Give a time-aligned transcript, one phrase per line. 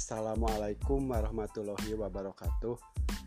[0.00, 2.72] Assalamualaikum warahmatullahi wabarakatuh.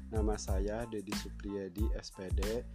[0.10, 2.66] Nama saya Dedi Supriyadi SPD,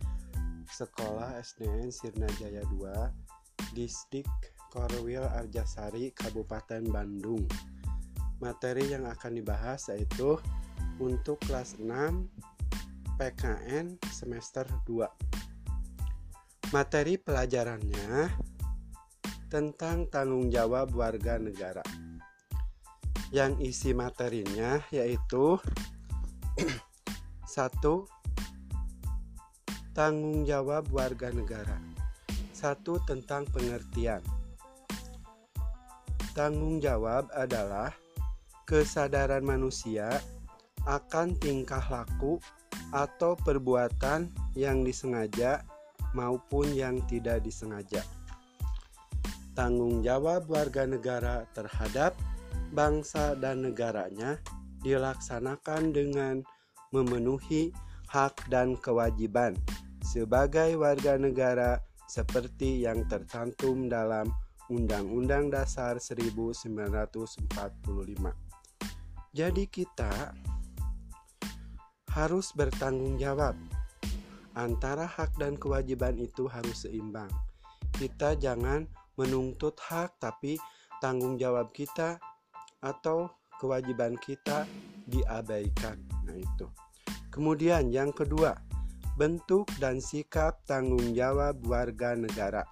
[0.71, 4.30] Sekolah SDN Sirna Jaya 2, Distrik
[4.71, 7.42] Korwil Arjasari, Kabupaten Bandung.
[8.38, 10.38] Materi yang akan dibahas yaitu
[11.03, 11.90] untuk kelas 6
[13.19, 16.70] PKN semester 2.
[16.70, 18.30] Materi pelajarannya
[19.51, 21.83] tentang tanggung jawab warga negara
[23.28, 25.60] yang isi materinya yaitu
[27.54, 28.09] satu
[29.92, 31.77] tanggung jawab warga negara.
[32.54, 34.23] Satu tentang pengertian.
[36.34, 37.91] Tanggung jawab adalah
[38.62, 40.06] kesadaran manusia
[40.87, 42.38] akan tingkah laku
[42.95, 45.62] atau perbuatan yang disengaja
[46.15, 48.01] maupun yang tidak disengaja.
[49.59, 52.15] Tanggung jawab warga negara terhadap
[52.73, 54.38] bangsa dan negaranya
[54.85, 56.45] dilaksanakan dengan
[56.95, 57.74] memenuhi
[58.09, 59.52] hak dan kewajiban
[60.01, 64.32] sebagai warga negara seperti yang tercantum dalam
[64.72, 67.52] Undang-Undang Dasar 1945.
[69.36, 70.32] Jadi kita
[72.12, 73.56] harus bertanggung jawab.
[74.56, 77.30] Antara hak dan kewajiban itu harus seimbang.
[77.94, 78.88] Kita jangan
[79.20, 80.56] menuntut hak tapi
[80.98, 82.19] tanggung jawab kita
[82.82, 84.64] atau kewajiban kita
[85.10, 85.98] diabaikan.
[86.26, 86.66] Nah, itu.
[87.28, 88.54] Kemudian yang kedua,
[89.18, 92.62] bentuk dan sikap tanggung jawab warga negara.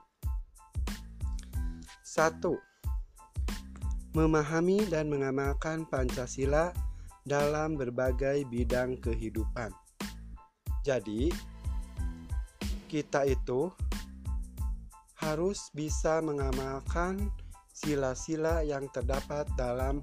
[2.06, 2.56] Satu,
[4.14, 6.72] memahami dan mengamalkan Pancasila
[7.26, 9.74] dalam berbagai bidang kehidupan.
[10.86, 11.28] Jadi,
[12.86, 13.68] kita itu
[15.18, 17.28] harus bisa mengamalkan
[17.76, 20.00] sila-sila yang terdapat dalam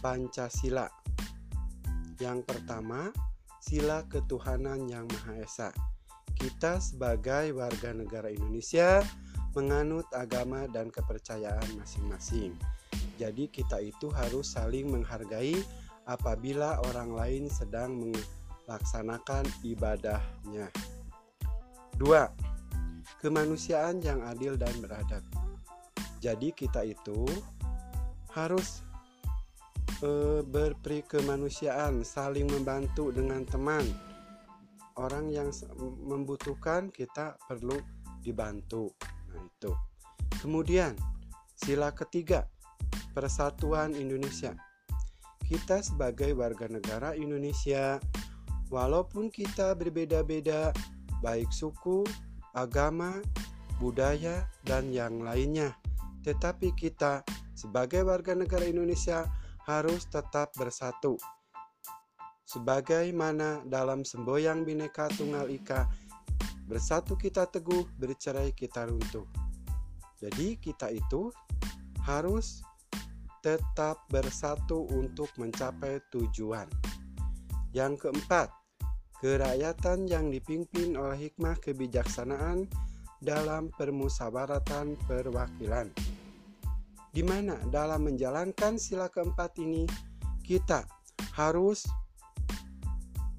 [0.00, 0.88] Pancasila.
[2.16, 3.12] Yang pertama,
[3.60, 5.68] sila ketuhanan yang Maha Esa.
[6.32, 9.04] Kita sebagai warga negara Indonesia
[9.52, 12.56] menganut agama dan kepercayaan masing-masing.
[13.20, 15.60] Jadi kita itu harus saling menghargai
[16.08, 20.72] apabila orang lain sedang melaksanakan ibadahnya.
[22.00, 22.32] Dua,
[23.20, 25.20] kemanusiaan yang adil dan beradab.
[26.20, 27.24] Jadi kita itu
[28.36, 28.84] harus
[30.04, 33.82] e, berperi kemanusiaan, saling membantu dengan teman.
[35.00, 35.48] Orang yang
[36.04, 37.80] membutuhkan kita perlu
[38.20, 38.92] dibantu.
[39.32, 39.72] Nah, itu.
[40.44, 40.92] Kemudian
[41.56, 42.44] sila ketiga,
[43.16, 44.52] persatuan Indonesia.
[45.48, 47.96] Kita sebagai warga negara Indonesia,
[48.68, 50.70] walaupun kita berbeda-beda
[51.24, 52.04] baik suku,
[52.52, 53.18] agama,
[53.80, 55.79] budaya, dan yang lainnya
[56.24, 57.24] tetapi kita
[57.56, 59.28] sebagai warga negara Indonesia
[59.68, 61.16] harus tetap bersatu.
[62.48, 65.86] Sebagaimana dalam semboyang Bhinneka Tunggal Ika,
[66.66, 69.26] bersatu kita teguh, bercerai kita runtuh.
[70.18, 71.30] Jadi kita itu
[72.02, 72.60] harus
[73.40, 76.68] tetap bersatu untuk mencapai tujuan.
[77.72, 78.50] Yang keempat,
[79.22, 82.68] kerakyatan yang dipimpin oleh hikmah kebijaksanaan
[83.20, 85.92] dalam permusawaratan perwakilan.
[87.12, 89.84] Di mana dalam menjalankan sila keempat ini
[90.40, 90.88] kita
[91.36, 91.84] harus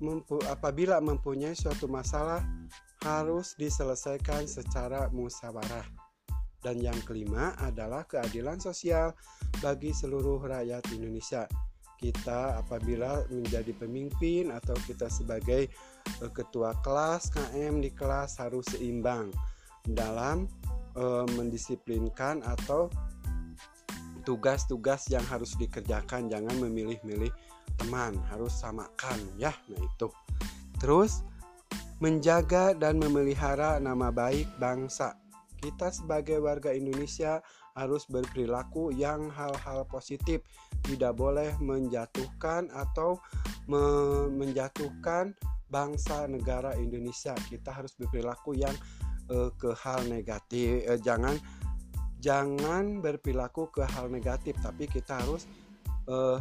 [0.02, 2.46] mempu apabila mempunyai suatu masalah
[3.02, 5.86] harus diselesaikan secara musyawarah.
[6.62, 9.18] Dan yang kelima adalah keadilan sosial
[9.66, 11.50] bagi seluruh rakyat Indonesia.
[11.98, 15.69] Kita apabila menjadi pemimpin atau kita sebagai
[16.22, 19.34] eh, ketua kelas KM di kelas harus seimbang
[19.88, 20.46] dalam
[20.94, 21.03] e,
[21.38, 22.90] mendisiplinkan atau
[24.24, 26.30] tugas-tugas yang harus dikerjakan.
[26.30, 27.34] Jangan memilih-milih
[27.81, 29.53] teman harus samakan ya.
[29.72, 30.08] Nah itu.
[30.78, 31.25] Terus
[32.02, 35.18] menjaga dan memelihara nama baik bangsa.
[35.62, 37.38] Kita sebagai warga Indonesia
[37.78, 40.42] harus berperilaku yang hal-hal positif.
[40.81, 43.22] Tidak boleh menjatuhkan atau
[43.69, 43.81] me
[44.33, 45.38] menjatuhkan
[45.69, 47.38] bangsa negara Indonesia.
[47.38, 48.74] Kita harus berperilaku yang
[49.31, 51.39] uh, ke hal negatif uh, jangan
[52.22, 55.50] jangan berperilaku ke hal negatif tapi kita harus
[56.12, 56.38] uh,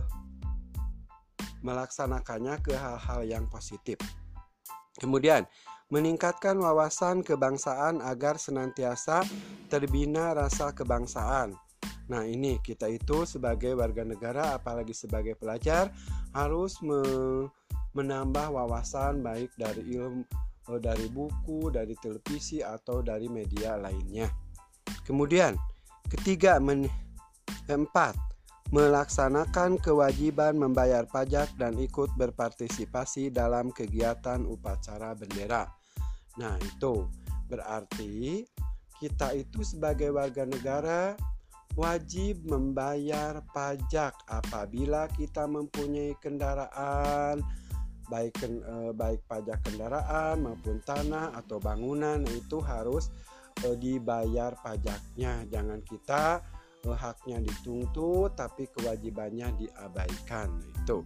[1.61, 4.01] melaksanakannya ke hal-hal yang positif.
[4.97, 5.45] Kemudian
[5.93, 9.25] meningkatkan wawasan kebangsaan agar senantiasa
[9.69, 11.57] terbina rasa kebangsaan.
[12.11, 15.95] Nah, ini kita itu sebagai warga negara, apalagi sebagai pelajar,
[16.35, 17.01] harus me
[17.91, 20.23] menambah wawasan baik dari ilmu
[20.79, 24.31] dari buku, dari televisi atau dari media lainnya.
[25.03, 25.57] Kemudian,
[26.07, 26.87] ketiga men
[27.67, 28.15] keempat,
[28.71, 35.67] melaksanakan kewajiban membayar pajak dan ikut berpartisipasi dalam kegiatan upacara bendera.
[36.39, 37.11] Nah, itu
[37.51, 38.47] berarti
[39.03, 41.19] kita itu sebagai warga negara
[41.75, 47.43] wajib membayar pajak apabila kita mempunyai kendaraan
[48.11, 53.15] baik eh, baik pajak kendaraan maupun tanah atau bangunan itu harus
[53.63, 55.47] eh, dibayar pajaknya.
[55.47, 56.43] Jangan kita
[56.81, 61.05] haknya dituntut tapi kewajibannya diabaikan itu.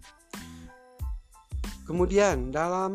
[1.85, 2.95] Kemudian dalam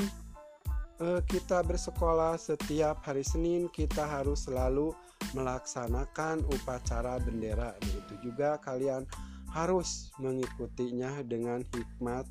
[1.28, 4.92] kita bersekolah setiap hari Senin kita harus selalu
[5.32, 9.08] melaksanakan upacara bendera dan itu juga kalian
[9.50, 12.26] harus mengikutinya dengan hikmat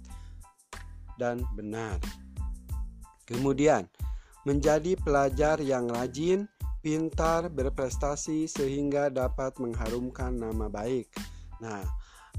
[1.20, 1.98] dan benar.
[3.28, 3.84] Kemudian
[4.48, 6.48] menjadi pelajar yang rajin
[6.80, 11.10] pintar, berprestasi sehingga dapat mengharumkan nama baik.
[11.60, 11.84] Nah,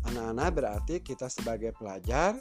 [0.08, 2.40] anak-anak berarti kita sebagai pelajar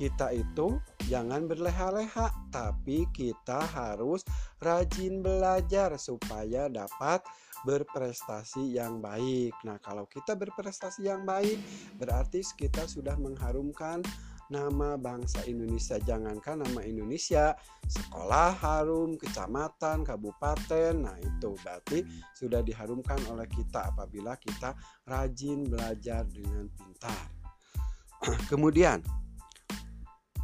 [0.00, 0.80] kita itu
[1.12, 4.24] jangan berleha-leha, tapi kita harus
[4.56, 7.20] rajin belajar supaya dapat
[7.68, 9.52] berprestasi yang baik.
[9.68, 11.60] Nah, kalau kita berprestasi yang baik,
[12.00, 14.00] berarti kita sudah mengharumkan
[14.50, 15.96] nama bangsa Indonesia.
[16.02, 17.54] Jangankan nama Indonesia
[17.86, 20.92] sekolah harum kecamatan kabupaten.
[20.98, 22.02] Nah itu berarti
[22.34, 24.74] sudah diharumkan oleh kita apabila kita
[25.06, 27.24] rajin belajar dengan pintar.
[28.50, 29.00] Kemudian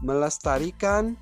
[0.00, 1.18] melestarikan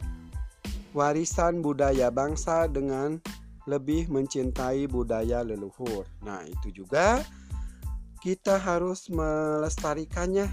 [0.94, 3.18] warisan budaya bangsa dengan
[3.64, 6.04] lebih mencintai budaya leluhur.
[6.20, 7.24] Nah itu juga
[8.20, 10.48] kita harus melestarikannya.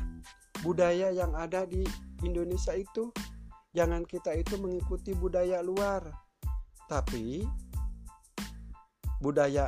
[0.62, 1.82] Budaya yang ada di
[2.22, 3.10] Indonesia itu
[3.74, 6.06] jangan kita itu mengikuti budaya luar.
[6.90, 7.46] Tapi
[9.22, 9.66] budaya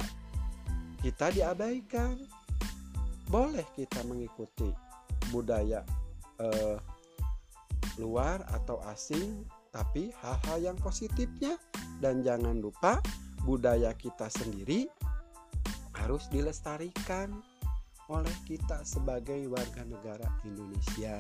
[1.02, 2.18] kita diabaikan.
[3.30, 4.70] Boleh kita mengikuti
[5.34, 5.82] budaya
[6.38, 6.78] eh,
[7.98, 11.58] luar atau asing tapi hal-hal yang positifnya.
[11.98, 13.00] Dan jangan lupa
[13.48, 14.92] budaya kita sendiri
[15.96, 17.32] harus dilestarikan
[18.12, 21.16] oleh kita sebagai warga negara Indonesia.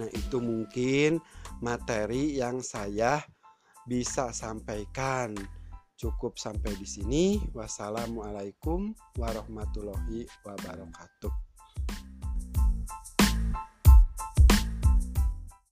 [0.00, 1.20] Nah, itu mungkin
[1.60, 3.20] materi yang saya
[3.84, 5.36] bisa sampaikan.
[6.00, 7.36] Cukup sampai di sini.
[7.52, 11.49] Wassalamualaikum warahmatullahi wabarakatuh.